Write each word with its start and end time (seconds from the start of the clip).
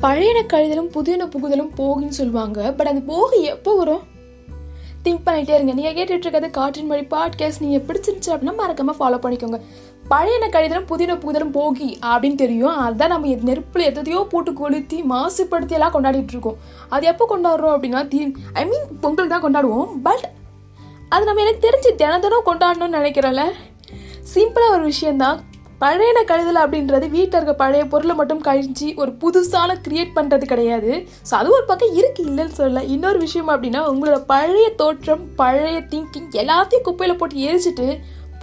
பழையன 0.00 0.38
கழிதலும் 0.42 0.90
புதியன 0.94 1.26
புகுதலும் 1.26 1.70
போகுன்னு 1.76 2.08
சொல்லுவாங்க. 2.08 2.72
பட் 2.72 2.86
அந்த 2.86 3.00
போக 3.06 3.36
எப்போ 3.36 3.76
வரும்? 3.76 4.02
திங்க் 5.04 5.26
பண்ணிட்டே 5.26 5.54
இருங்க. 5.54 5.72
நீங்கள் 5.72 5.92
கேட்டுட்டு 5.92 6.24
இருக்கிறது 6.24 6.50
காற்றின் 6.50 6.86
மொழி 6.86 7.00
பாட்காஸ்ட் 7.00 7.60
நீங்கள் 7.60 7.84
பிடிச்சிருந்துச்சு 7.86 8.30
அப்படின்னா 8.34 8.54
மறக்காம 8.62 8.94
ஃபாலோ 8.98 9.18
பண்ணிக்கோங்க. 9.24 9.60
பழையன 10.08 10.48
கழிதலும் 10.48 10.88
புதியன 10.90 11.16
புகுதலும் 11.22 11.54
போகி 11.54 11.88
அப்படின்னு 12.06 12.34
தெரியும். 12.34 12.76
அதுதான் 12.76 13.08
நம்ம 13.08 13.26
நெருப்பில் 13.26 13.84
எதையோ 13.84 14.26
போட்டு 14.30 14.52
கொளுத்தி 14.52 15.02
மாசுபடுத்தி 15.02 15.76
எல்லாம் 15.78 15.92
கொண்டாடிட்டு 15.92 16.34
இருக்கோம். 16.36 16.56
அது 16.88 17.06
எப்போ 17.06 17.26
கொண்டாடுறோம் 17.30 17.74
அப்படின்னா 17.76 18.08
தீ 18.08 18.32
ஐ 18.52 18.66
மீன் 18.66 18.86
பொங்கல் 19.00 19.28
தான் 19.28 19.44
கொண்டாடுவோம். 19.44 19.88
பட் 20.02 20.28
அது 21.08 21.24
நம்ம 21.24 21.40
எனக்கு 21.40 21.64
தெரிஞ்சு 21.68 21.94
தினம் 21.94 22.20
தினம் 22.20 22.46
கொண்டாடணும்னு 22.46 22.98
நினைக்கிறோம்ல. 23.00 23.44
சிம்பிளாக 24.34 24.70
ஒரு 24.70 24.84
விஷயந்தான் 24.84 25.40
பழையன 25.82 26.18
கழுதல் 26.28 26.60
அப்படின்றது 26.62 27.06
வீட்டில் 27.14 27.38
இருக்க 27.38 27.54
பழைய 27.62 27.82
பொருளை 27.92 28.14
மட்டும் 28.20 28.42
கழிச்சு 28.46 28.86
ஒரு 29.02 29.10
புதுசான 29.22 29.76
கிரியேட் 29.86 30.14
பண்ணுறது 30.18 30.44
கிடையாது. 30.52 30.92
ஸோ 31.28 31.32
அது 31.40 31.48
ஒரு 31.56 31.64
பக்கம் 31.70 31.96
இருக்கு 32.00 32.22
இல்லைன்னு 32.30 32.56
சொல்லலை. 32.60 32.82
இன்னொரு 32.94 33.18
விஷயம் 33.24 33.50
அப்படின்னா 33.54 33.82
உங்களோட 33.90 34.18
பழைய 34.32 34.68
தோற்றம் 34.80 35.24
பழைய 35.42 35.80
திங்கிங் 35.92 36.30
எல்லாத்தையும் 36.44 36.86
குப்பையில் 36.88 37.18
போட்டு 37.22 37.44
எரிச்சிட்டு 37.48 37.88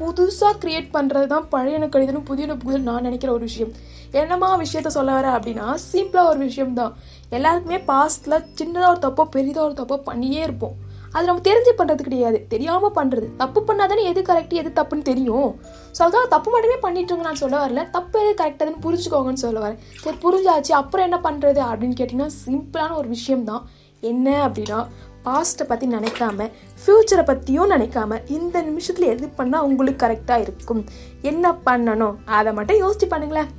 புதுசாக 0.01 0.53
கிரியேட் 0.61 0.93
பண்ணுறது 0.93 1.27
தான் 1.33 1.49
பழையன 1.55 1.89
கழிதலும் 1.95 2.27
புதியன 2.29 2.55
புகுதல் 2.61 2.87
நான் 2.91 3.05
நினைக்கிற 3.07 3.31
ஒரு 3.37 3.43
விஷயம். 3.49 3.73
என்னமா 4.21 4.47
விஷயத்த 4.63 4.89
சொல்ல 4.95 5.11
வர 5.17 5.27
அப்படின்னா 5.37 5.67
சிம்பிளாக 5.89 6.31
ஒரு 6.31 6.39
விஷயம் 6.47 6.77
தான் 6.79 6.95
எல்லாருக்குமே 7.37 7.79
பாஸ்டில் 7.91 8.43
சின்னதாக 8.59 8.91
ஒரு 8.93 9.01
தப்போ 9.05 9.23
பெரிதாக 9.35 9.67
ஒரு 9.67 9.75
தப்போ 9.81 9.97
பண்ணியே 10.09 10.41
இருப்போம். 10.47 10.75
அது 11.15 11.25
நம்ம 11.29 11.43
தெரிஞ்சு 11.47 11.71
பண்ணுறது 11.79 12.01
கிடையாது. 12.07 12.37
தெரியாமல் 12.53 12.95
பண்ணுறது 12.97 13.27
தப்பு 13.41 13.59
பண்ணாதானே 13.67 14.03
எது 14.11 14.21
கரெக்ட் 14.29 14.53
எது 14.61 14.69
தப்புன்னு 14.79 15.09
தெரியும். 15.11 15.49
ஸோ 15.95 15.99
அதுக்காக 16.05 16.27
தப்பு 16.35 16.51
மட்டுமே 16.51 16.77
பண்ணிட்டுருங்க 16.85 17.25
நான் 17.29 17.41
சொல்ல 17.43 17.55
வரல. 17.63 17.81
தப்பு 17.91 18.19
எது 18.23 18.33
கரெக்டாதுன்னு 18.43 18.83
புரிஞ்சுக்கோங்கன்னு 18.85 19.43
சொல்ல 19.45 19.59
வரேன். 19.65 19.79
சரி 20.03 20.17
புரிஞ்சாச்சு. 20.25 20.73
அப்புறம் 20.81 21.07
என்ன 21.09 21.19
பண்ணுறது 21.29 21.61
அப்படின்னு 21.71 21.97
கேட்டிங்கன்னா 22.01 22.29
சிம்பிளான 22.45 22.95
ஒரு 23.01 23.07
விஷயம் 23.07 23.43
தான் 23.51 23.63
என்ன 24.11 24.29
அப்படின்னா 24.47 24.79
பாஸ்ட்டை 25.25 25.65
பற்றி 25.67 25.85
நினைக்காம 25.87 26.47
ஃப்யூச்சரை 26.79 27.23
பற்றியும் 27.25 27.69
நினைக்காம 27.69 28.17
இந்த 28.37 28.61
நிமிஷத்தில் 28.61 29.11
எது 29.11 29.27
பண்ணால் 29.37 29.67
உங்களுக்கு 29.67 30.01
கரெக்டாக 30.05 30.45
இருக்கும்? 30.45 30.81
என்ன 31.21 31.53
பண்ணணும்? 31.67 32.15
அதை 32.37 32.53
மட்டும் 32.53 32.81
யோசிச்சு 32.81 33.07
பண்ணுங்களேன். 33.13 33.51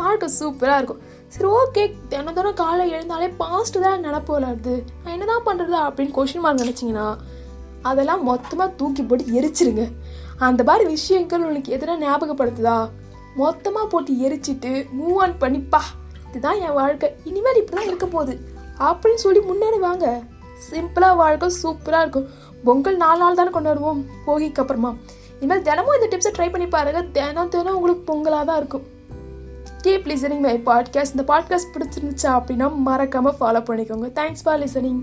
வாழ்க்கை 0.00 0.28
சூப்பராக 0.40 0.80
இருக்கும். 0.80 1.02
சரி 1.34 1.48
ஓகே 1.60 1.82
தினம் 2.08 2.36
தினம் 2.36 2.58
காலை 2.60 2.84
எழுந்தாலே 2.96 3.28
பாஸ்ட்டு 3.40 3.80
தான் 3.80 4.04
நினப்பு 4.04 4.32
வளருது 4.36 4.74
நான் 5.02 5.14
என்ன 5.16 5.26
தான் 5.30 5.46
பண்ணுறது 5.48 5.76
அப்படின்னு 5.86 6.14
கொஷின் 6.18 6.44
மார்க் 6.44 6.62
நினச்சிங்கன்னா 6.62 7.06
அதெல்லாம் 7.88 8.22
மொத்தமாக 8.22 8.70
தூக்கி 8.80 9.02
போட்டு 9.02 9.24
எரிச்சிருங்க. 9.38 9.82
அந்த 10.46 10.62
மாதிரி 10.62 10.84
விஷயங்கள் 10.94 11.40
உங்களுக்கு 11.40 11.74
எதனா 11.76 11.94
ஞாபகப்படுத்துதா? 12.04 12.78
மொத்தமாக 13.36 13.86
போட்டு 13.86 14.12
எரிச்சிட்டு 14.26 14.72
மூவ் 14.98 15.18
ஆன் 15.24 15.36
பண்ணிப்பா 15.42 15.80
இதுதான் 16.28 16.60
என் 16.60 16.76
வாழ்க்கை. 16.80 17.08
இனிமேல் 17.24 17.60
இப்படி 17.60 17.76
தான் 17.78 17.90
இருக்க 17.90 18.06
போகுது. 18.06 18.34
அப்படின்னு 18.88 19.22
சொல்லி 19.24 19.40
முன்னாடி 19.50 19.78
வாங்க. 19.78 20.06
சிம்பிளாக 20.70 21.16
வாழ்க்கை 21.22 21.48
சூப்பராக 21.62 22.04
இருக்கும். 22.04 22.28
பொங்கல் 22.64 23.00
நாலு 23.04 23.18
நாள் 23.18 23.38
தானே 23.40 23.50
கொண்டாடுவோம். 23.50 24.02
போகிக்கு 24.26 24.62
அப்புறமா. 24.64 24.92
இனிமேல் 25.40 25.64
தினமும் 25.68 25.96
இந்த 25.98 26.08
டிப்ஸை 26.12 26.32
ட்ரை 26.36 26.50
பண்ணி 26.50 26.68
பாருங்க. 26.68 27.02
தினம் 27.16 27.48
தினம் 27.48 27.76
உங்களுக்கு 27.78 28.04
பொங்கலாக 28.10 28.44
தான் 28.50 28.56
இருக்கும். 28.56 28.86
கீப் 29.82 30.06
லிசனிங் 30.06 30.40
மை 30.40 30.62
பாட்காஸ்ட் 30.66 31.16
இந்த 31.16 31.34
பாட்காஸ்ட் 31.34 31.74
பிடிச்சிருந்துச்சா 31.74 32.26
அப்படின்னா 32.26 32.76
மறக்காமல் 32.76 33.34
ஃபாலோ 33.40 33.62
பண்ணிக்கோங்க. 33.62 34.10
Thanks 34.14 34.42
for 34.42 34.60
listening 34.60 35.00